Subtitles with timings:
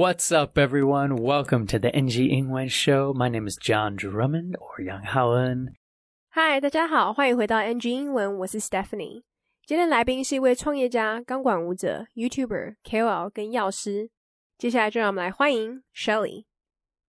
[0.00, 1.16] What's up, everyone?
[1.16, 3.12] Welcome to the NG 英文 Show.
[3.12, 5.74] My name is John Drummond or Yang Haoen.
[6.30, 9.22] 嗨，大家好，欢迎回到 NG 英文，我是 Stephanie。
[9.66, 14.08] 今天的来宾是一位创业家、钢管舞者、YouTuber、KOL 跟药师。
[14.56, 16.46] 接下来就让我们来欢迎 Shelly。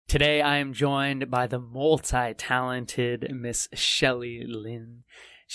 [0.10, 5.04] Today I am joined by the multi-talented Miss Shelly Lin.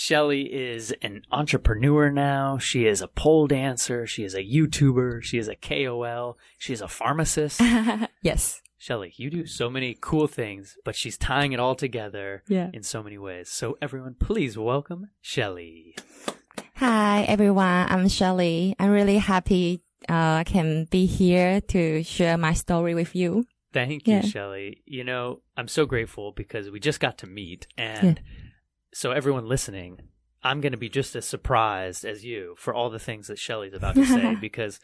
[0.04, 2.58] Shelly is an entrepreneur now.
[2.58, 4.08] She is a pole dancer.
[4.08, 5.22] She is a YouTuber.
[5.24, 6.38] She is a KOL.
[6.58, 7.60] She is a pharmacist.
[8.24, 8.62] yes.
[8.78, 12.70] Shelly, you do so many cool things, but she's tying it all together Yeah.
[12.74, 13.50] in so many ways.
[13.50, 15.96] So everyone, please welcome Shelly.
[16.78, 17.66] Hi, everyone.
[17.90, 18.78] I'm Shelly.
[18.80, 23.44] I'm really happy uh, I can be here to share my story with you.
[23.74, 24.22] Thank you, Yeah.
[24.22, 24.82] Shelly.
[24.86, 27.68] You know, I'm so grateful because we just got to meet.
[27.78, 28.22] And
[28.94, 30.00] so, everyone listening,
[30.44, 33.74] I'm going to be just as surprised as you for all the things that Shelly's
[33.74, 34.80] about to say because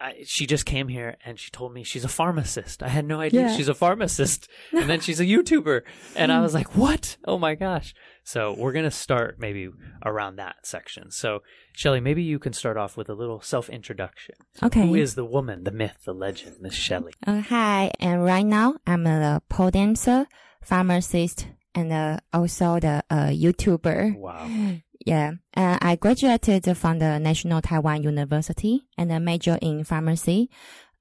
[0.00, 2.82] I, she just came here and she told me she's a pharmacist.
[2.82, 3.56] I had no idea Yeah.
[3.56, 4.48] she's a pharmacist.
[4.72, 5.82] and then she's a YouTuber.
[6.16, 7.18] And I was like, what?
[7.26, 7.94] Oh my gosh.
[8.24, 9.68] So, we're going to start maybe
[10.04, 11.10] around that section.
[11.10, 11.40] So,
[11.72, 14.34] Shelly, maybe you can start off with a little self introduction.
[14.62, 14.86] Okay.
[14.86, 17.12] Who is the woman, the myth, the legend, Miss Shelly?
[17.26, 20.26] Uh, hi, and right now I'm a pole dancer,
[20.64, 24.16] pharmacist, and uh, also the uh, YouTuber.
[24.16, 24.50] Wow.
[25.06, 30.50] Yeah, uh, I graduated from the National Taiwan University and a major in pharmacy.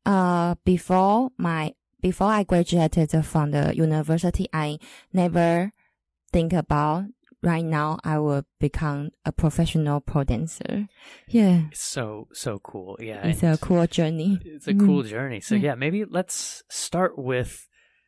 [0.05, 4.79] Uh, before my before I graduated from the university, I
[5.11, 5.73] never
[6.31, 7.07] think about
[7.43, 10.87] right now I will become a professional pole dancer.
[11.27, 12.95] Yeah, It's so so cool.
[13.01, 14.39] Yeah, it's a cool journey.
[14.45, 15.09] It's a cool Mm.
[15.09, 15.41] journey.
[15.41, 15.61] So Yeah.
[15.71, 17.67] yeah, maybe let's start with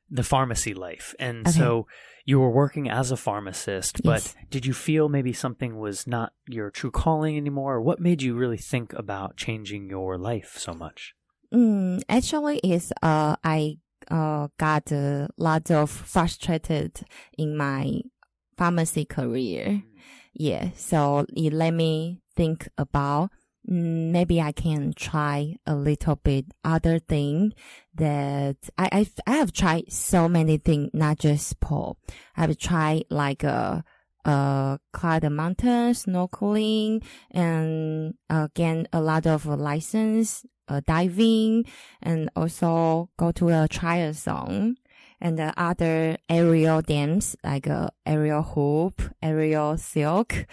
[0.09, 1.13] the pharmacy life.
[1.19, 1.51] And Okay.
[1.57, 1.87] so
[2.25, 4.35] you were working as a pharmacist, but Yes.
[4.49, 7.81] did you feel maybe something was not your true calling anymore?
[7.81, 11.13] What made you really think about changing your life so much?
[11.53, 13.77] Mm, actually, is uh, I
[14.09, 17.01] uh got a lot of frustrated
[17.37, 18.01] in my
[18.57, 19.83] pharmacy career.
[20.33, 23.35] Yeah, so it let me think about mm,
[23.65, 27.53] maybe I can try a little bit other thing
[27.95, 31.97] that I I I have tried so many things, not just pole.
[32.35, 33.83] I've tried like a,
[34.25, 41.65] uh climb the mountain, snorkeling, and uh, gain a lot of license, uh, diving,
[42.01, 44.75] and also go to a triathlon
[45.19, 50.47] and the other aerial dance like uh, aerial hoop, aerial silk.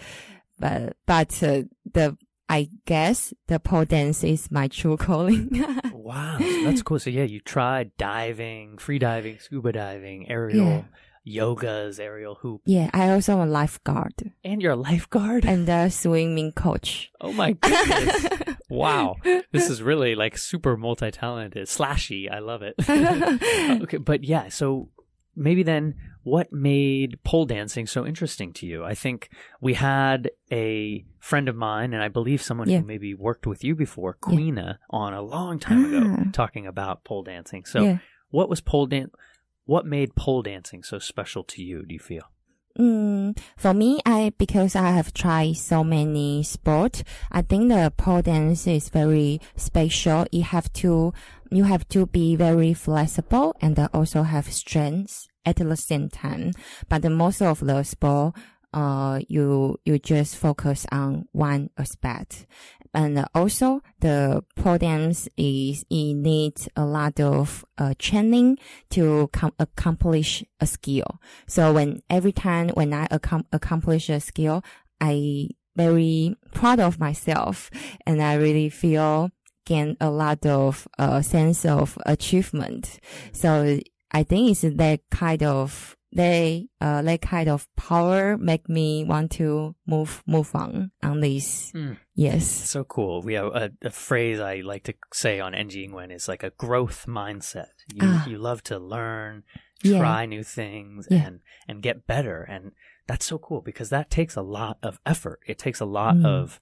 [0.59, 2.17] But but uh, the
[2.49, 5.65] I guess the pole dance is my true calling.
[6.09, 6.97] Wow, that's cool.
[6.97, 10.85] So yeah, you tried diving, free diving, scuba diving, aerial
[11.27, 15.45] yogas, aerial hoop, yeah, I also am a lifeguard and you're a lifeguard.
[15.45, 17.11] and a swimming coach.
[17.21, 18.25] Oh my goodness.
[18.69, 19.17] wow.
[19.51, 22.31] This is really like super multi talented, slashy.
[22.31, 22.73] I love it.
[23.83, 24.89] okay, but yeah, so
[25.39, 28.83] maybe then what made pole dancing so interesting to you?
[28.83, 29.29] I think
[29.61, 32.79] we had a friend of mine, and I believe someone Yeah.
[32.79, 34.35] who maybe worked with you before, Yeah.
[34.35, 36.29] Queena, on a long time ago, Ah.
[36.33, 37.65] talking about pole dancing.
[37.65, 37.97] So, yeah.
[38.29, 39.11] what was pole dance?
[39.65, 41.85] What made pole dancing so special to you?
[41.85, 42.23] Do you feel?
[42.77, 48.21] Mm, for me, I because I have tried so many sport, I think the pole
[48.21, 50.25] dance is very special.
[50.31, 51.11] You have to,
[51.51, 56.51] you have to be very flexible and also have strength at the same time.
[56.87, 58.35] But the most of the sport,
[58.73, 62.45] uh, you you just focus on one aspect.
[62.93, 64.43] And also the
[64.79, 68.57] dance is, it needs a lot of, uh, training
[68.89, 71.21] to com- accomplish a skill.
[71.47, 74.63] So when every time when I accom- accomplish a skill,
[74.99, 77.69] I very proud of myself
[78.05, 79.29] and I really feel
[79.65, 82.99] gain a lot of uh, sense of achievement.
[83.31, 83.79] So
[84.11, 89.29] I think it's that kind of they uh that kind of power make me want
[89.31, 91.71] to move move on on this.
[91.73, 91.97] Mm.
[92.15, 92.47] Yes.
[92.47, 93.21] So cool.
[93.21, 96.49] We have a, a phrase I like to say on NG Ingwen is like a
[96.49, 97.69] growth mindset.
[97.93, 98.25] You, Ah.
[98.27, 99.43] you love to learn,
[99.83, 99.99] Yeah.
[99.99, 101.27] try new things, Yeah.
[101.27, 102.41] and and get better.
[102.41, 102.71] And
[103.05, 105.41] that's so cool because that takes a lot of effort.
[105.45, 106.25] It takes a lot Mm.
[106.25, 106.59] of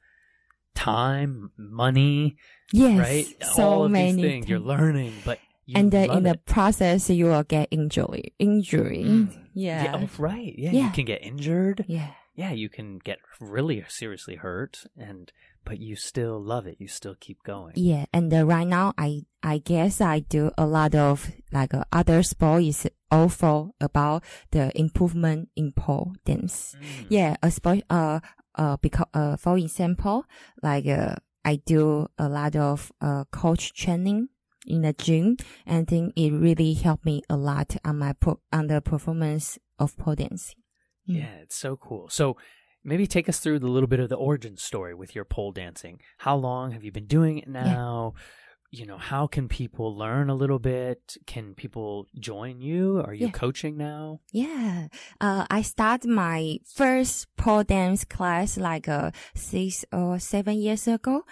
[0.75, 2.35] time, money,
[2.71, 2.99] Yes.
[2.99, 3.43] right?
[3.55, 6.45] So All of many these things you're learning, but you and uh, in the it.
[6.45, 9.27] process you will get injury injury Mm.
[9.53, 10.53] yeah Yeah, oh, right.
[10.57, 10.85] Yeah, Yeah.
[10.87, 11.85] you can get injured.
[11.87, 15.33] yeah Yeah, you can get really seriously hurt, and
[15.65, 16.77] but you still love it.
[16.79, 17.73] You still keep going.
[17.75, 21.83] yeah and uh, right now i i guess i do a lot of like uh,
[21.91, 24.23] other sport is also about
[24.55, 27.05] the improvement in pole dance Mm.
[27.09, 28.19] yeah a sport uh
[28.55, 30.23] uh because uh for example
[30.63, 34.29] like uh i do a lot of uh coach training
[34.67, 35.37] in the gym.
[35.65, 39.57] And I think it really helped me a lot on my pro- on the performance
[39.79, 40.55] of pole dancing.
[41.09, 41.15] Mm.
[41.19, 42.09] Yeah, it's so cool.
[42.09, 42.37] So
[42.83, 45.99] maybe take us through the little bit of the origin story with your pole dancing.
[46.19, 48.13] How long have you been doing it now?
[48.15, 48.21] Yeah.
[48.69, 51.15] You know, how can people learn a little bit?
[51.25, 53.01] Can people join you?
[53.05, 53.31] Are you Yeah.
[53.31, 54.19] coaching now?
[54.33, 54.89] Yeah.
[55.21, 61.23] Uh, I started my first pole dance class like uh, six or seven years ago.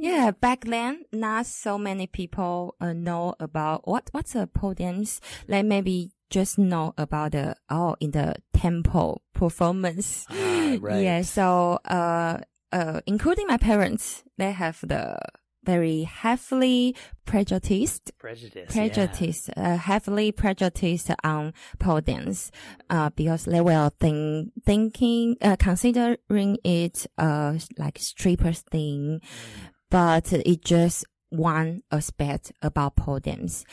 [0.00, 5.20] Yeah, back then, not so many people uh, know about what what's a pole dance.
[5.46, 10.26] Like maybe just know about the oh in the temple performance.
[10.30, 11.02] Ah, right.
[11.02, 11.22] Yeah.
[11.22, 12.38] So uh
[12.72, 15.18] uh, including my parents, they have the
[15.64, 16.94] very heavily
[17.26, 18.74] prejudiced Prejudice.
[18.74, 18.88] yeah.
[18.88, 22.50] prejudice, uh, heavily prejudiced on pole dance,
[22.88, 29.20] uh, because they were think, thinking, uh, considering it, uh, like strippers thing,
[29.90, 33.64] but it just one aspect about pole dance.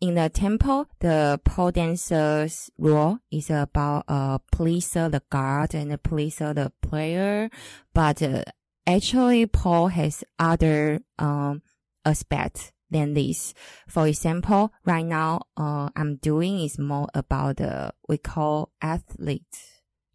[0.00, 6.52] In the temple, the pole dancer's role is about, uh, pleaser the guard and pleaser
[6.52, 7.48] the player,
[7.94, 8.42] but, uh,
[8.86, 11.62] actually pole has other, um,
[12.04, 13.54] aspects than this.
[13.88, 19.56] For example, right now, uh, I'm doing is more about the, we call athlete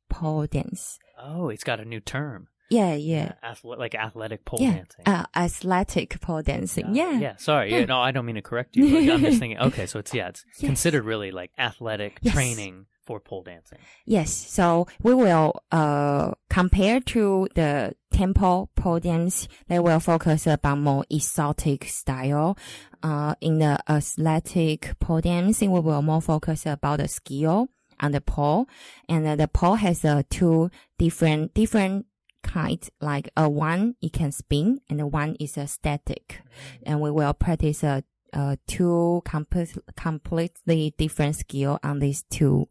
[0.10, 1.00] pole dance.
[1.18, 2.48] Oh, it's got a new term.
[2.69, 3.33] Yeah, yeah.
[3.44, 5.06] Athle- like athletic pole Yeah, dancing.
[5.07, 6.88] uh, athletic pole dancing.
[6.89, 6.95] It.
[6.95, 7.19] Yeah.
[7.19, 7.36] Yeah.
[7.38, 7.71] Sorry.
[7.71, 7.86] Yeah.
[7.86, 8.92] No, I don't mean to correct you.
[8.92, 9.57] But I'm just thinking.
[9.69, 10.68] Okay, so it's yeah, it's Yes.
[10.68, 12.33] considered really like athletic Yes.
[12.36, 13.80] training for pole dancing.
[14.06, 14.31] Yes.
[14.31, 21.06] So we will, uh, compare to the temple pole dance, they will focus about more
[21.10, 22.56] exotic style.
[23.01, 27.69] Uh, in the athletic pole dancing, we will more focus about the skill
[28.00, 28.68] on the pole.
[29.07, 30.69] And uh, the pole has uh, two
[31.00, 32.06] different, different
[32.43, 36.43] kinds, like uh, one, it can spin and the one is a static.
[36.85, 42.69] And we will practice uh, uh, two complete, completely different skill on these two,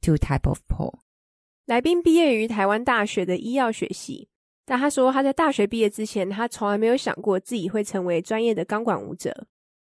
[0.00, 1.00] two type of pole.
[1.66, 4.28] 来宾毕业于台湾大学的医药学系，
[4.64, 9.48] 但他说他在大学毕业之前，他从来没有想过自己会成为专业的钢管舞者。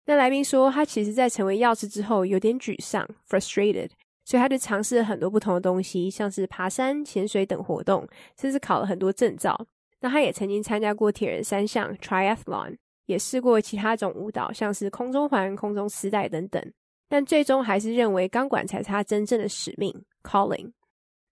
[0.06, 3.90] 那来宾说，他其实在成为药师之后有点沮丧 （frustrated），
[4.29, 8.07] 所以他就尝试了很多不同的东西，像是爬山、潜水等活动，
[8.39, 9.59] 甚至考了很多证照。
[10.01, 12.77] 那他也曾经参加过铁人三项 （triathlon），
[13.07, 16.63] 也试过其他种舞蹈，像是空中环、空中丝带等等。
[17.09, 20.73] 但最终还是认为钢管才是他真正的使命 （calling）。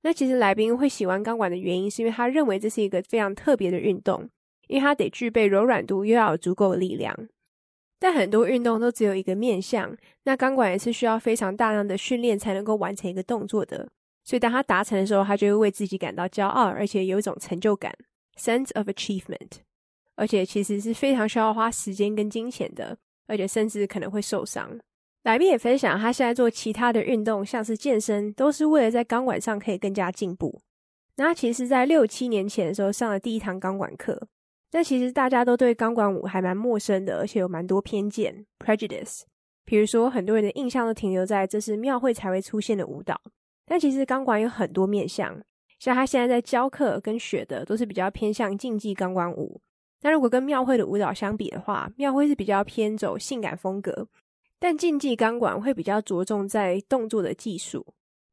[0.00, 4.26] 那其实来宾会喜欢钢管的原因，是因为他认为这是一个非常特别的运动，
[4.68, 7.14] 因为它得具备柔软度，又要有足够的力量。
[7.98, 13.88] 但很多运动都只有一个面向，那钢管也是需要非常大量的训练才能够完成一个动作的。
[14.24, 17.94] 所以当他达成的时候，他就会为自己感到骄傲，而且有一种成就感
[18.38, 19.60] （sense of achievement）。
[20.16, 22.96] 而且其实是非常需要花时间跟金钱的，
[23.26, 24.78] 而且甚至可能会受伤。
[25.24, 30.60] 来宾也分享，他现在做其他的运动，像是健身，都是为了在钢管上可以更加进步。
[31.16, 34.26] 那他其实，在六七年前的时候上了第一堂钢管课，
[34.76, 39.22] 但其实大家都对钢管舞还蛮陌生的，而且有蛮多偏见 （prejudice）。
[39.64, 43.18] 比如说，很多人的印象都停留在这是庙会才会出现的舞蹈，
[43.64, 45.42] 但其实钢管有很多面向。
[45.78, 49.58] 像他现在在教课跟学的，都是比较偏向竞技钢管舞。
[50.02, 54.06] 那如果跟庙会的舞蹈相比的话，庙会是比较偏走性感风格。
[54.58, 57.82] 但竞技钢管会比较着重在动作的技术。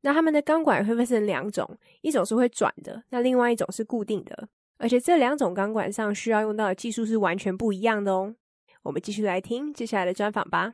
[0.01, 4.49] 那他们的钢管会分成两种，一种是会转的，那另外一种是固定的。
[4.78, 8.34] 而且这两种钢管上需要用到的技术是完全不一样的哦。
[8.82, 10.72] 我们继续来听接下来的专访吧。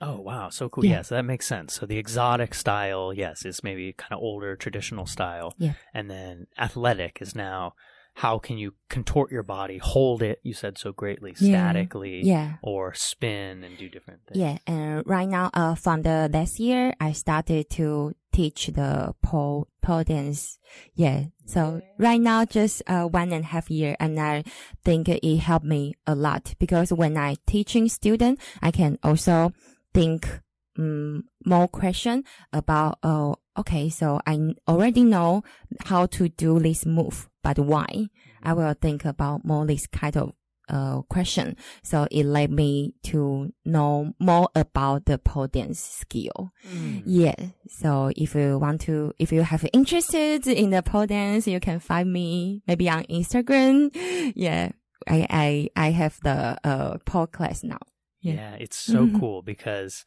[0.00, 0.84] Oh wow, so cool.
[0.84, 0.98] Yeah.
[1.02, 1.72] Yes, that makes sense.
[1.74, 5.54] So the exotic style, yes, is maybe kind of older traditional style.
[5.56, 5.74] Yeah.
[5.94, 7.74] And then athletic is now
[8.16, 11.70] how can you contort your body, hold it, you said so greatly, Yeah.
[11.70, 12.58] statically, Yeah.
[12.62, 14.36] or spin and do different things.
[14.36, 19.67] Yeah, and right now, uh, from the last year, I started to teach the pole
[19.81, 20.59] pole dance.
[20.93, 24.43] Yeah, so right now, just uh one and a half year, and I
[24.83, 29.51] think it helped me a lot because when I teaching student, I can also
[29.93, 30.41] think
[30.77, 35.43] um, more question about oh okay, so I already know
[35.85, 38.09] how to do this move, but why?
[38.41, 40.33] I will think about more this kind of
[40.69, 41.55] uh question.
[41.83, 46.51] So it led me to know more about the pole dance skill.
[46.71, 47.01] Mm.
[47.05, 47.35] Yeah.
[47.67, 51.79] So if you want to, if you have interested in the pole dance, you can
[51.79, 53.89] find me maybe on Instagram.
[54.35, 54.71] Yeah.
[55.07, 57.79] I, I, I have the, uh, pole class now.
[58.21, 58.33] Yeah.
[58.33, 59.19] Yeah, it's so Mhm.
[59.19, 60.03] cool because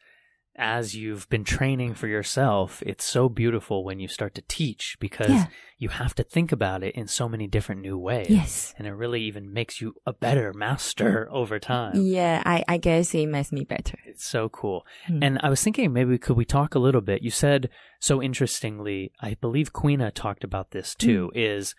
[0.56, 5.30] as you've been training for yourself, it's so beautiful when you start to teach because
[5.30, 5.46] Yeah.
[5.78, 8.26] you have to think about it in so many different new ways.
[8.28, 8.74] Yes.
[8.76, 11.92] And it really even makes you a better master over time.
[11.96, 13.96] Yeah, I, I guess it makes me better.
[14.06, 14.84] It's so cool.
[15.08, 15.24] Mm.
[15.24, 17.22] And I was thinking maybe could we talk a little bit?
[17.22, 21.58] You said so interestingly, I believe Queena talked about this too, Mm.
[21.58, 21.74] is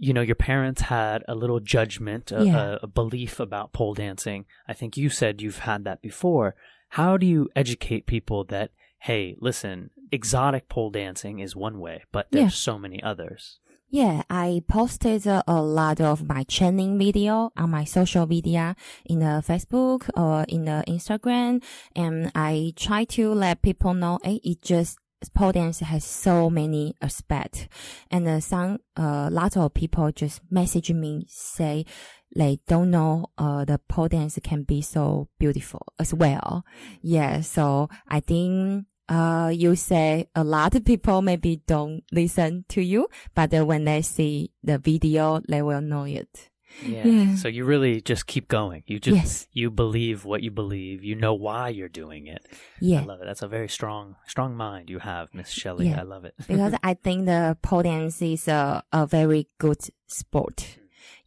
[0.00, 2.56] you know, your parents had a little judgment, a, Yeah.
[2.74, 4.44] a, a belief about pole dancing.
[4.68, 6.54] I think you said you've had that before.
[6.88, 12.28] How do you educate people that, hey, listen, exotic pole dancing is one way, but
[12.30, 12.48] there's Yeah.
[12.72, 13.58] so many others?
[13.90, 18.76] Yeah, I posted uh, a lot of my training video on my social media
[19.06, 21.62] in the Facebook or in the Instagram,
[21.96, 24.98] and I try to let people know, hey, it just
[25.34, 27.66] pole dance has so many aspects,
[28.10, 31.86] and uh, some uh, lot of people just message me say
[32.34, 36.64] they don't know uh the pole dance can be so beautiful as well.
[37.02, 42.82] Yeah, so I think uh, you say a lot of people maybe don't listen to
[42.82, 46.50] you, but uh, when they see the video, they will know it.
[46.84, 47.06] Yeah.
[47.06, 47.34] Yeah.
[47.36, 48.82] So you really just keep going.
[48.86, 49.46] You just, Yes.
[49.52, 51.02] you believe what you believe.
[51.02, 52.44] You know why you're doing it.
[52.82, 53.00] Yeah.
[53.00, 53.24] I love it.
[53.24, 55.88] That's a very strong, strong mind you have, Miss Shelly.
[55.88, 56.00] Yeah.
[56.00, 56.34] I love it.
[56.46, 60.76] because I think the pole dance is a, a very good sport.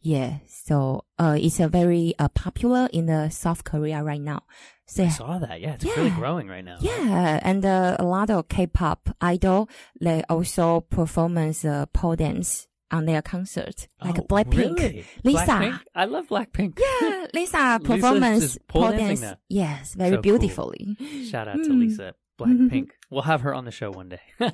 [0.00, 4.42] Yeah, so uh, it's a very uh, popular in the South Korea right now.
[4.86, 5.60] So I saw that.
[5.60, 6.76] Yeah, it's really growing right now.
[6.80, 9.68] Yeah, and uh, a lot of K-pop idol
[10.00, 14.78] they also performance uh, pole dance on their concert, like Oh, Blackpink.
[14.78, 15.04] really?
[15.24, 15.38] Lisa.
[15.46, 15.80] Blackpink?
[15.94, 16.78] I love Blackpink.
[16.78, 19.20] Yeah, Lisa Lisa performance is pole pole dance.
[19.22, 19.36] now.
[19.48, 20.22] Yes, very So cool.
[20.22, 20.96] beautifully.
[21.30, 21.80] Shout out to Mm.
[21.80, 22.14] Lisa
[22.46, 22.90] Blackpink.
[23.10, 24.20] We'll have her on the show one day.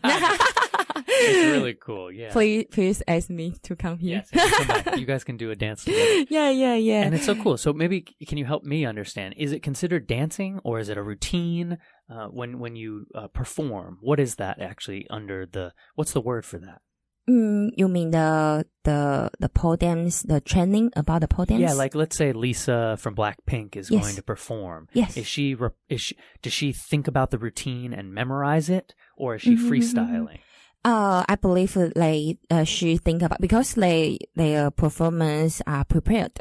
[1.08, 2.10] it's really cool.
[2.12, 2.30] Yeah.
[2.32, 4.24] Please, please ask me to come here.
[4.30, 4.96] Yes, come back.
[4.96, 6.26] you guys can do a dance together.
[6.28, 7.02] yeah, yeah, yeah.
[7.02, 7.56] And it's so cool.
[7.56, 9.34] So maybe can you help me understand?
[9.36, 11.78] Is it considered dancing or is it a routine?
[12.10, 15.72] Uh, when when you uh, perform, what is that actually under the?
[15.94, 16.80] What's the word for that?
[17.28, 21.60] Mm, you mean the the the pole dance, the training about the pole dance?
[21.60, 24.00] Yeah, like let's say Lisa from Blackpink is Yes.
[24.00, 24.88] going to perform.
[24.94, 25.16] Yes.
[25.16, 25.54] Is she
[25.90, 29.58] is she does she think about the routine and memorize it, or is she Mhm,
[29.58, 30.38] mhm, freestyling?
[30.84, 36.40] Uh, I believe they uh, she think about because they their performance are prepared.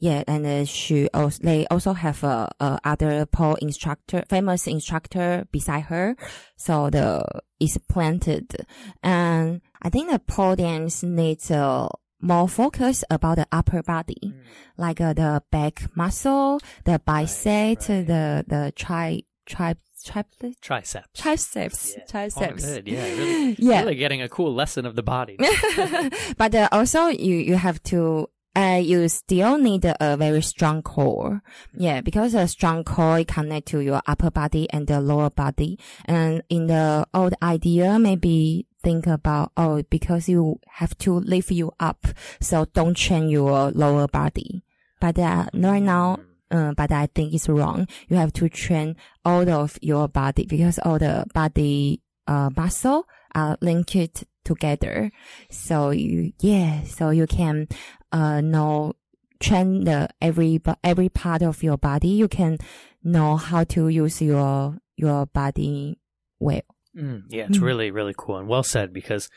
[0.00, 5.46] Yeah, and uh, she also they also have a, a other pole instructor, famous instructor
[5.52, 6.16] beside her,
[6.56, 7.22] so the
[7.60, 8.66] is planted,
[9.02, 11.88] and I think the pole dance needs uh,
[12.20, 14.32] more focus about the upper body,
[14.78, 18.06] like uh, the back muscle, the bicep, right.
[18.06, 19.74] the the tri tri
[20.04, 21.20] triplet Triceps.
[21.20, 22.02] triceps, Yeah.
[22.04, 22.64] Oh, triceps.
[22.66, 22.88] good.
[22.88, 23.80] Yeah, really, Yeah.
[23.82, 25.36] really getting a cool lesson of the body.
[26.36, 30.80] but uh, also you you have to uh, you still need a, a very strong
[30.82, 31.42] core.
[31.76, 35.78] Yeah, because a strong core connect to your upper body and the lower body.
[36.04, 41.72] And in the old idea, maybe think about, oh, because you have to lift you
[41.80, 42.06] up.
[42.40, 44.62] So don't train your lower body.
[45.00, 47.88] But uh, right now, uh, but I think it's wrong.
[48.08, 53.56] You have to train all of your body because all the body uh, muscle are
[53.60, 55.10] linked together.
[55.50, 57.68] So you, yeah, so you can
[58.12, 58.92] uh, know
[59.40, 62.08] train the every every part of your body.
[62.08, 62.58] You can
[63.02, 65.98] know how to use your your body
[66.38, 66.73] well.
[66.96, 67.62] Mm, yeah, it's Mm.
[67.62, 69.28] really, really cool and well said because,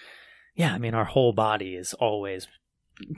[0.56, 2.48] yeah, I mean, our whole body is always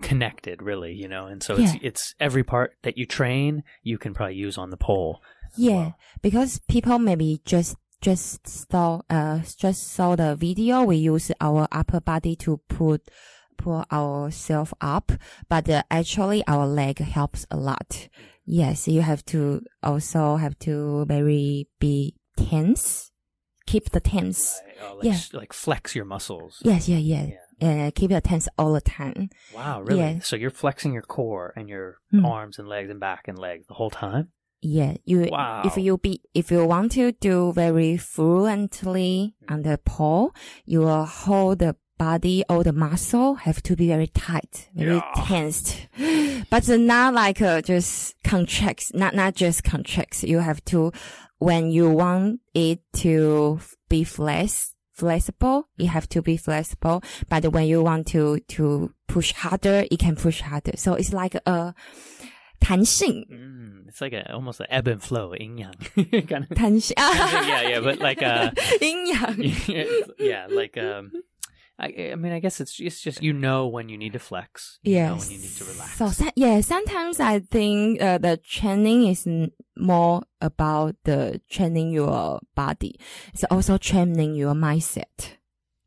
[0.02, 1.80] connected, really, you know, and so it's Yeah.
[1.84, 5.22] it's every part that you train, you can probably use on the pole.
[5.58, 5.98] Yeah, well.
[6.22, 10.84] because people maybe just just saw uh just saw the video.
[10.84, 13.10] We use our upper body to put
[13.58, 15.12] pull ourselves up,
[15.50, 18.08] but uh, actually our leg helps a lot.
[18.46, 23.09] Yes, you have to also have to very be tense,
[23.72, 24.42] keep the tense.
[24.66, 24.76] Right.
[24.90, 25.20] Oh, like, Yeah.
[25.42, 26.54] like flex your muscles.
[26.72, 27.26] Yes, yeah, yeah,
[27.62, 29.30] Uh, keep it tense all the time.
[29.54, 30.00] Wow, really?
[30.00, 30.20] Yeah.
[30.28, 32.26] So you're flexing your core and your Mm.
[32.36, 34.26] arms and legs and back and legs the whole time?
[34.62, 35.62] Yeah, you Wow.
[35.70, 40.34] if you be if you want to do very fluently on the pole,
[40.66, 45.12] your whole the body or the muscle have to be very tight, very Yeah.
[45.28, 45.88] tensed.
[46.50, 50.24] But not like uh, just contracts, not not just contracts.
[50.24, 50.92] You have to
[51.39, 57.03] when you want it to be flex flexible, it have to be flexible.
[57.29, 60.77] But when you want to to push harder, it can push harder.
[60.77, 61.75] So it's like a
[62.61, 65.75] 弹性 Mm, it's like a almost an ebb and flow, yin yang.
[66.27, 66.57] kind of.
[66.57, 69.37] 弹性 yeah, yeah, but like uh, 阴阳
[70.19, 71.11] yeah, like um,
[71.80, 74.80] I, I mean, I guess it's it's just you know when you need to flex,
[74.84, 75.20] you know Yes.
[75.30, 75.96] when you need to relax.
[75.98, 79.26] So, so- yeah, sometimes I think uh, the training is
[79.78, 83.00] more about the training your body.
[83.34, 85.38] It's also training your mindset.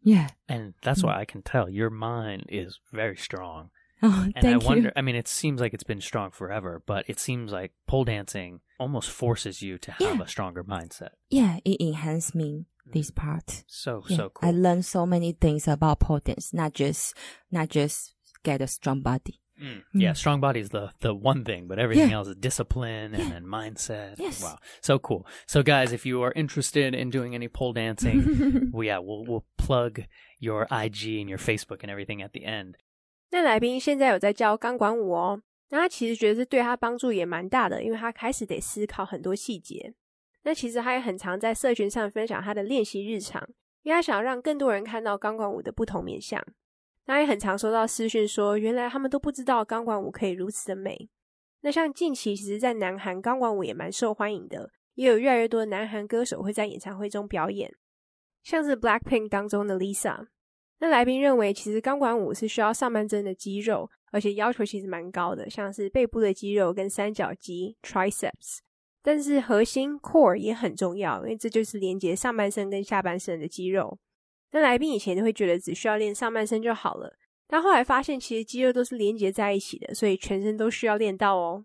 [0.03, 0.29] Yeah.
[0.49, 3.71] And that's why I can tell your mind is very strong.
[4.03, 4.93] Oh, And thank I wonder, you.
[4.97, 8.61] I mean, it seems like it's been strong forever, but it seems like pole dancing
[8.81, 10.23] almost forces you to have Yeah.
[10.23, 11.11] a stronger mindset.
[11.31, 13.64] Yeah, it enhances me this part.
[13.68, 14.50] So, Yeah, so cool.
[14.50, 17.14] I learned so many things about pole dance, not just
[17.52, 19.42] not just get a strong body.
[19.60, 19.82] Mm.
[19.94, 20.18] Yeah, Mm.
[20.18, 22.18] strong body is the the one thing, but everything Yeah.
[22.20, 23.30] else is discipline and Yeah.
[23.32, 24.20] then mindset.
[24.20, 24.42] Yes.
[24.44, 25.26] Wow, so cool.
[25.48, 29.46] So, guys, if you are interested in doing any pole dancing, well, yeah, we'll we'll
[29.58, 30.04] plug
[30.40, 32.76] your IG and your Facebook and everything at the end.
[33.32, 39.94] 那来宾现在有在教钢管舞哦，那他其实觉得这对他帮助也蛮大的，因为他开始得思考很多细节。
[40.43, 43.49] 那其实他也很常在社群上分享他的练习日常，
[43.83, 46.45] 因为他想要让更多人看到钢管舞的不同面向。
[47.05, 51.09] 他也很常收到私讯说，原来他们都不知道钢管舞可以如此的美。
[51.61, 57.73] 那像近期，其实在南韩钢管舞也蛮受欢迎的，也有越来越多的南韩歌手会在演唱会中表演，
[58.43, 60.27] 像是 Blackpink 当中的 Lisa。
[60.79, 68.59] 那来宾认为，其实钢管舞是需要上半身的肌肉，而且要求其实蛮高的，像是背部的肌肉跟三角肌 （triceps）。
[69.03, 73.99] 但是核心 core 也很重要，因为这就是连接上半身跟下半身的肌肉。
[74.53, 77.17] 那来宾以前就会觉得只需要练上半身就好了，
[77.49, 81.65] 但后来发现其实肌肉都是连接在一起的，所以全身都需要练到哦。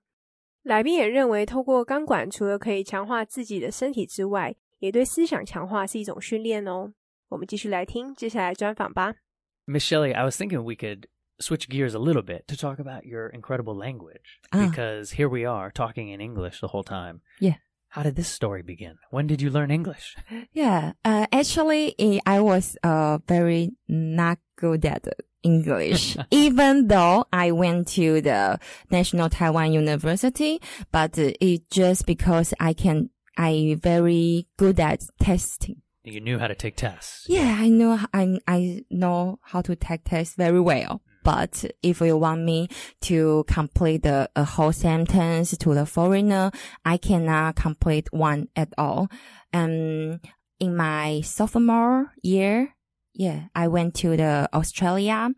[0.64, 6.92] 来宾也认为，透过钢管除了可以强化自己的身体之外，也对思想强化是一种训练哦。
[7.30, 9.16] 我们继续来听接下来专访吧。
[9.66, 11.04] Miss Shelley, I was thinking we could
[11.40, 14.68] switch gears a little bit to talk about your incredible language Ah.
[14.68, 17.22] because here we are talking in English the whole time.
[17.40, 17.56] Yeah.
[17.90, 18.98] How did this story begin?
[19.12, 20.16] When did you learn English?
[20.52, 25.08] Yeah, uh, actually, eh, I was uh very not good at
[25.42, 28.60] English, even though I went to the
[28.92, 30.60] National Taiwan University.
[30.92, 35.82] But uh, it just because I can, I very good at testing.
[36.04, 37.26] You knew how to take tests.
[37.30, 41.02] Yeah, I know, I I know how to take tests very well.
[41.28, 42.70] But if you want me
[43.02, 46.52] to complete the, a whole sentence to the foreigner,
[46.86, 49.10] I cannot complete one at all.
[49.52, 50.22] Um,
[50.58, 52.74] in my sophomore year,
[53.14, 55.32] yeah, I went to the Australia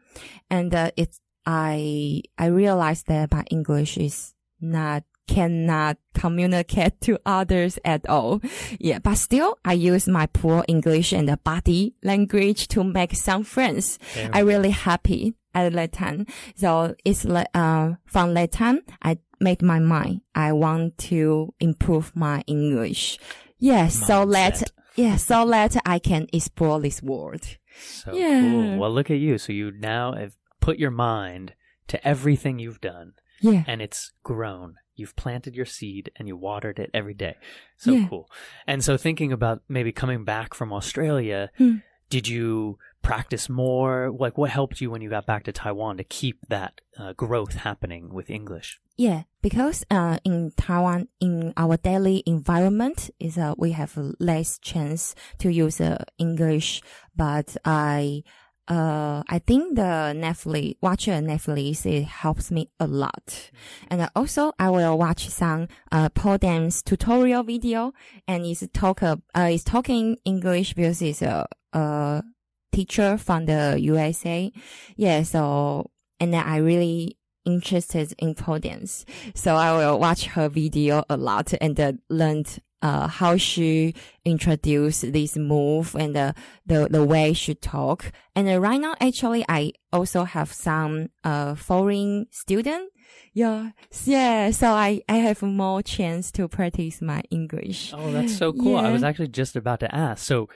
[0.47, 7.79] and uh, it's, I, I realized that my English is not, cannot communicate to others
[7.83, 8.41] at all.
[8.79, 13.43] Yeah, but still I use my poor English and the body language to make some
[13.43, 13.97] friends.
[14.13, 16.25] There I really happy at that time.
[16.55, 20.21] So it's like, uh, from that time, I made my mind.
[20.35, 23.17] I want to improve my English.
[23.57, 24.63] Yeah, so that,
[24.95, 27.41] yeah, so that I can explore this world.
[27.81, 28.41] So Yeah.
[28.41, 28.79] cool.
[28.79, 29.37] Well, look at you.
[29.37, 31.53] So you now have put your mind
[31.87, 33.63] to everything you've done Yeah.
[33.67, 34.75] and it's grown.
[34.95, 37.35] You've planted your seed and you watered it every day.
[37.77, 38.07] So Yeah.
[38.09, 38.29] cool.
[38.67, 41.77] And so thinking about maybe coming back from Australia, Hmm.
[42.09, 44.11] Did you practice more?
[44.11, 47.53] Like what helped you when you got back to Taiwan to keep that uh, growth
[47.53, 48.79] happening with English?
[48.97, 55.15] Yeah, because uh, in Taiwan, in our daily environment, is uh, we have less chance
[55.37, 56.81] to use uh, English.
[57.15, 58.23] But I,
[58.67, 63.51] uh, I think the Netflix, watch a Netflix, it helps me a lot.
[63.87, 67.93] And uh, also, I will watch some uh, pole dance tutorial video,
[68.27, 72.23] and it's talk, uh, it's talking English because it's a, a
[72.71, 74.51] teacher from the USA.
[74.95, 79.05] Yeah, so and then I really interested in pole dance.
[79.33, 85.11] So I will watch her video a lot and uh, learned uh, how she introduced
[85.11, 86.33] this move and uh,
[86.65, 88.11] the the way she talk.
[88.35, 92.91] And uh, right now, actually, I also have some uh foreign student.
[93.33, 93.71] Yeah,
[94.05, 94.51] yeah.
[94.51, 97.93] So I I have more chance to practice my English.
[97.95, 98.77] Oh, that's so cool.
[98.77, 100.23] I was actually just about to ask.
[100.23, 100.47] So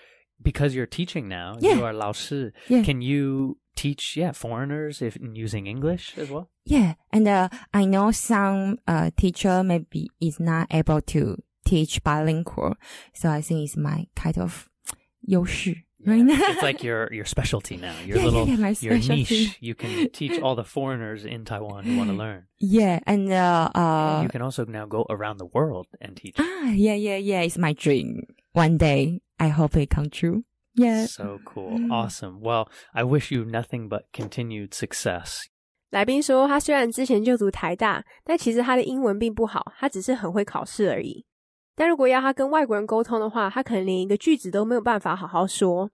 [0.41, 1.75] because you're teaching now, yeah.
[1.75, 2.51] you are Lao Shi.
[2.67, 2.83] Yeah.
[2.83, 6.49] Can you teach yeah foreigners if using English as well?
[6.65, 12.75] Yeah, and uh, I know some uh, teacher maybe is not able to teach bilingual,
[13.13, 14.69] so I think it's my kind of
[15.27, 16.37] 优势 right now.
[16.37, 17.95] it's like your your specialty now.
[18.05, 19.57] Your yeah, little yeah, your niche.
[19.59, 22.47] You can teach all the foreigners in Taiwan who want to learn.
[22.59, 26.35] Yeah, and uh, uh, you can also now go around the world and teach.
[26.37, 27.41] Ah, yeah, yeah, yeah.
[27.41, 28.27] It's my dream.
[28.53, 30.43] One day, I hope it come true.
[30.75, 31.07] Yeah.
[31.07, 31.75] So cool.
[31.91, 32.39] Awesome.
[32.39, 35.41] Well, I wish you nothing but continued success.
[35.89, 41.25] 来宾说，他虽然之前就读台大，但其实他的英文并不好，他只是很会考试而已。
[41.75, 45.89] 但如果要他跟外国人沟通的话，他可能连一个句子都没有办法好好说。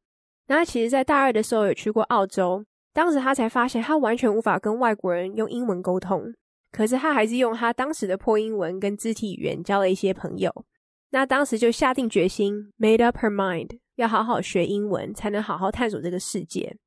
[0.48, 6.34] 那他其实，在大二的时候有去过澳洲，当时他才发现他完全无法跟外国人用英文沟通，
[6.72, 10.66] 可是他还是用他当时的破英文跟肢体语言交了一些朋友。
[11.12, 16.78] 那当时就下定决心，made up her mind，要好好学英文，才能好好探索这个世界。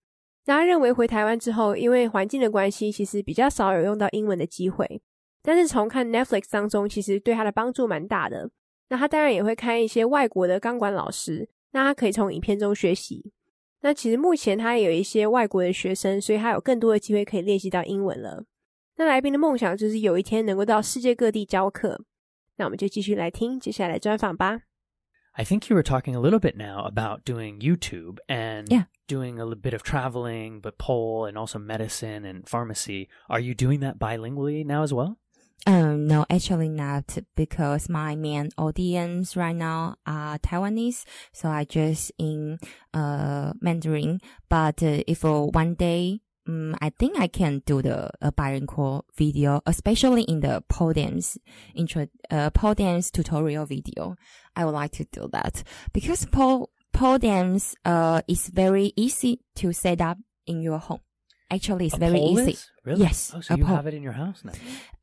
[0.45, 5.03] 那他认为回台湾之后，因为环境的关系，其实比较少有用到英文的机会。
[5.43, 8.51] 但是从看 Netflix 当中，其实对他的帮助蛮大的。
[8.89, 13.33] 那他当然也会看一些外国的钢管老师，那他可以从影片中学习。
[13.81, 18.45] 那其实目前他也有一些外国的学生，所以他有更多的机会可以练习到英文了。
[18.97, 22.05] 那来宾的梦想就是有一天能够到世界各地教课。
[22.58, 24.62] 那我们就继续来听接下来专访吧。
[25.34, 28.86] I think you were talking a little bit now about doing YouTube and Yeah.
[29.08, 33.08] doing a little bit of traveling, but pole and also medicine and pharmacy.
[33.30, 35.20] Are you doing that bilingually now as well?
[35.68, 41.04] Um, no, actually not because my main audience right now are Taiwanese.
[41.34, 42.58] So I just in,
[42.94, 44.20] uh, Mandarin.
[44.50, 49.05] But uh, if uh, one day, um, I think I can do the uh, bilingual
[49.17, 51.39] video, especially in the pole dance
[51.75, 54.17] intro, uh, pole dance tutorial video.
[54.57, 59.73] I would like to do that because pole, pole dance, uh, is very easy to
[59.73, 61.01] set up in your home.
[61.51, 62.53] Actually, it's A very easy.
[62.53, 62.71] is?
[62.85, 63.01] Really?
[63.03, 63.77] Yes, Oh, so you pole.
[63.77, 64.53] have it in your house now.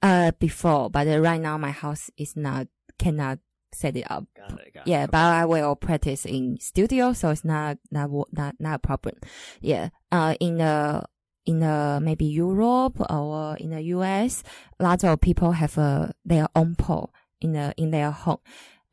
[0.02, 3.40] Uh, before, but uh, right now my house is not cannot
[3.72, 4.26] set it up.
[4.36, 4.74] Got it.
[4.74, 5.12] Got Yeah, it.
[5.12, 9.16] but I will practice in studio, so it's not not not not a problem.
[9.62, 9.90] Yeah.
[10.12, 11.04] Uh, in the
[11.50, 14.44] in the maybe Europe or in the US,
[14.80, 18.38] lots of people have uh, their own pole in the in their home.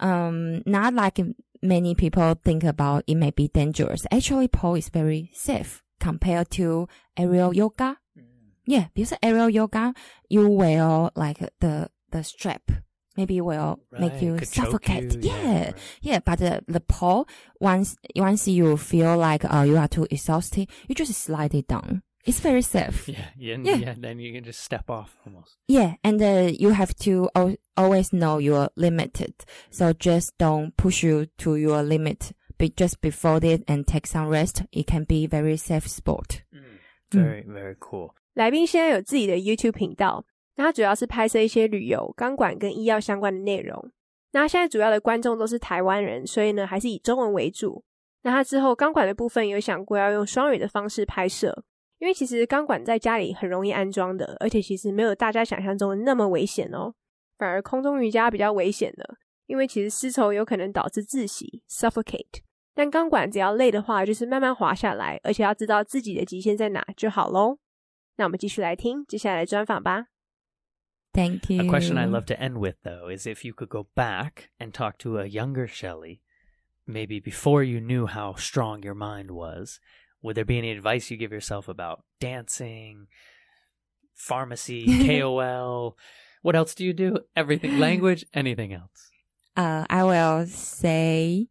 [0.00, 1.20] Um, not like
[1.62, 4.06] many people think about it may be dangerous.
[4.10, 7.98] Actually, pole is very safe compared to aerial yoga.
[8.18, 8.24] Mm.
[8.64, 9.92] Yeah, because aerial yoga,
[10.30, 12.62] you wear like the the strap
[13.18, 15.14] maybe will make you suffocate.
[15.14, 15.74] you, yeah, yeah, right.
[16.00, 16.18] yeah.
[16.24, 17.28] But the, the pole
[17.60, 22.02] once once you feel like uh, you are too exhausted, you just slide it down.
[22.25, 23.07] It's very safe.
[23.07, 23.77] Yeah, yeah, and- Yeah.
[23.77, 23.95] yeah.
[23.99, 25.57] Then you can just step off almost.
[25.67, 29.33] Yeah, and uh, you have to al- always know you're limited.
[29.71, 32.33] So just don't push you to your limit.
[32.59, 34.61] But just before it and take some rest.
[34.71, 36.43] It can be very safe sport.
[37.09, 38.11] Very, very cool.
[38.35, 40.23] 来宾现在有自己的 YouTube 频道，
[40.55, 43.91] 那他主要是拍摄一些旅游、钢管跟医药相关的内容。
[44.31, 47.83] 那他现在主要的观众都是台湾人，所以呢还是以中文为主。
[48.21, 51.63] 那他之后钢管的部分有想过要用双语的方式拍摄，
[51.98, 56.94] 因为其实钢管在家里很容易安装的，而且其实没有大家想象中的那么危险哦。
[57.38, 62.40] 反而空中瑜伽比较危险的，因为其实丝绸有可能导致窒息 （suffocate）。
[62.74, 67.58] 但钢管只要累的话，就是慢慢滑下来，而且要知道自己的极限在哪就好喽。
[68.16, 70.06] 那我们继续来听接下来的专访吧。
[71.12, 71.62] Thank you.
[71.62, 74.72] A question I love to end with, though, is if you could go back and
[74.72, 76.20] talk to a younger Shelly,
[76.86, 79.78] maybe before you knew how strong your mind was,
[80.22, 83.06] would there be any advice you give yourself about dancing,
[84.14, 84.86] pharmacy,
[85.20, 85.96] KOL?
[86.42, 87.18] What else do you do?
[87.34, 89.10] Everything, language, anything else?
[89.56, 91.48] Uh, I will say,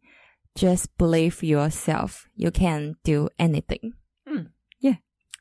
[0.54, 2.28] just believe yourself.
[2.34, 3.94] You can do anything.
[4.80, 4.96] Yeah.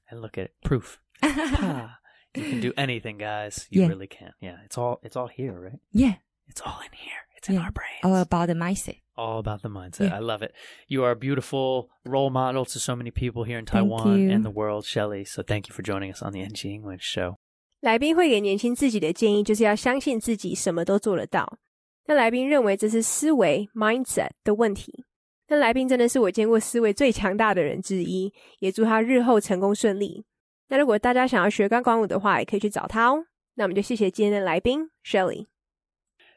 [0.09, 0.99] And look at it, proof.
[1.23, 1.97] Ah,
[2.35, 3.67] you can do anything, guys.
[3.69, 3.87] You Yeah.
[3.87, 4.33] really can.
[4.41, 5.79] Yeah, it's all it's all here, right?
[5.91, 6.15] yeah,
[6.47, 7.24] It's all in here.
[7.45, 7.65] It's in yeah.
[7.65, 8.01] our brains.
[8.03, 9.01] All about the mindset.
[9.15, 10.09] All about the mindset.
[10.09, 10.15] Yeah.
[10.15, 10.53] I love it.
[10.87, 14.49] You are a beautiful role model to so many people here in Taiwan and the
[14.49, 15.23] world, Shelly.
[15.25, 17.35] So thank you for joining us on the NG English Show.
[17.81, 21.59] 来宾会给年轻自己的建议，就是要相信自己什么都做得到。
[22.07, 25.05] 那来宾认为这是思维 mindset 的问题。
[25.47, 30.25] 那来宾真的是我见过思维最强大的人之一，也祝他日后成功顺利。
[30.69, 33.23] 那如果大家想要学钢管舞的话，也可以去找他哦。
[33.53, 35.45] 那我们就谢谢今天的来宾 Shelly。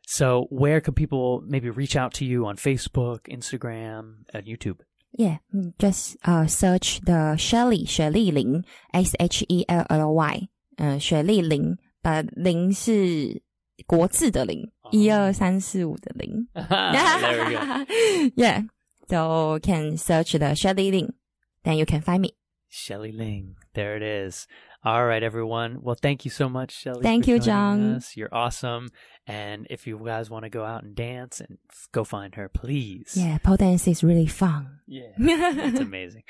[0.07, 4.79] So where could people maybe reach out to you on Facebook, Instagram, and YouTube?
[5.17, 13.41] Yeah, mm, just uh search the Shelley 雪莉玲 S H E L L Y，呃，雪莉玲，把零是
[13.85, 16.47] 国字的零，一二三四五的零。
[16.53, 17.85] there we go.
[18.35, 18.63] yeah,
[19.07, 21.13] so can search the Shelley Ling,
[21.63, 22.33] then you can find me.
[22.69, 23.55] Shelley Ling.
[23.75, 24.47] There it is.
[24.88, 25.82] All right, everyone.
[25.82, 27.02] Well, thank you so much, Shelly.
[27.02, 27.96] Thank you, John.
[27.96, 28.16] us.
[28.16, 28.88] You're awesome.
[29.26, 31.58] And if you guys want to go out and dance and
[31.92, 33.12] go find her, please.
[33.14, 34.80] Yeah, pole dance is really fun.
[34.86, 35.12] Yeah.
[35.18, 36.22] It's amazing.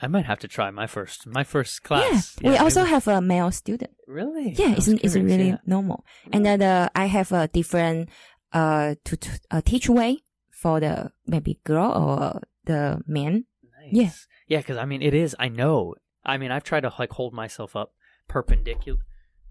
[0.00, 2.34] I might have to try my first my first class.
[2.40, 3.92] Yeah, we also have a male student.
[4.08, 4.54] really.
[4.56, 5.58] Yeah, it's was it's really yeah.
[5.66, 6.06] normal.
[6.32, 8.08] And then uh, I have a different
[8.54, 13.44] uh to, to uh, teach way for the maybe girl or the man.
[13.62, 13.92] Nice.
[13.92, 14.10] Yeah.
[14.46, 15.36] Yeah, because I mean, it is.
[15.38, 15.96] I know.
[16.24, 17.92] I mean, I've tried to like hold myself up
[18.28, 19.00] perpendicular,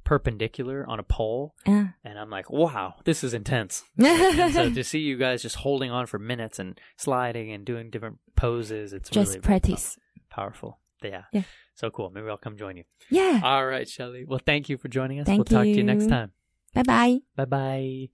[0.04, 3.84] perpendicular on a pole, Uh, and I'm like, wow, this is intense.
[4.00, 8.20] so to see you guys just holding on for minutes and sliding and doing different
[8.36, 9.98] poses, it's just really practice.
[10.30, 10.80] pow- powerful.
[11.04, 11.24] Yeah.
[11.32, 11.44] Yeah.
[11.76, 12.10] So cool.
[12.10, 12.84] Maybe I'll come join you.
[13.10, 13.42] Yeah.
[13.44, 14.26] All right, Shelly.
[14.26, 15.26] Well, thank you for joining us.
[15.26, 16.32] Thank we'll talk to you next time.
[16.74, 17.20] Bye bye.
[17.36, 18.10] Bye bye.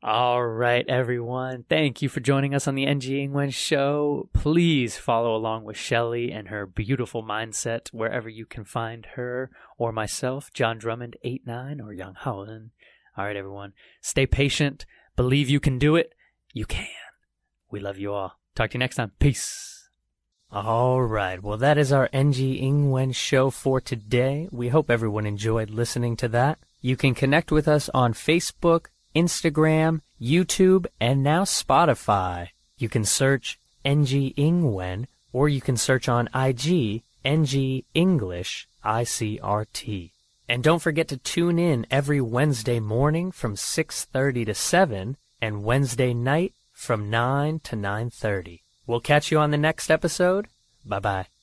[0.00, 1.64] All right, everyone.
[1.68, 4.28] Thank you for joining us on the NG Ingwen show.
[4.32, 9.90] Please follow along with Shelly and her beautiful mindset wherever you can find her or
[9.90, 12.70] myself, John Drummond 89 or Yang Haoen.
[13.16, 13.72] All right, everyone.
[14.00, 14.86] Stay patient.
[15.16, 16.14] Believe you can do it.
[16.52, 16.86] You can.
[17.68, 18.38] We love you all.
[18.54, 19.10] Talk to you next time.
[19.18, 19.88] Peace.
[20.52, 21.42] All right.
[21.42, 24.48] Well, that is our NG Ingwen show for today.
[24.52, 26.60] We hope everyone enjoyed listening to that.
[26.80, 32.48] You can connect with us on Facebook, Instagram, YouTube, and now Spotify.
[32.76, 40.10] You can search NG Ingwen or you can search on IG NG English ICRT.
[40.48, 46.14] And don't forget to tune in every Wednesday morning from 6:30 to 7 and Wednesday
[46.14, 48.62] night from 9 to 9:30.
[48.86, 50.48] We'll catch you on the next episode.
[50.86, 51.37] Bye-bye.